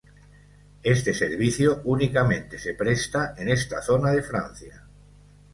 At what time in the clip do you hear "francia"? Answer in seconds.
4.23-4.87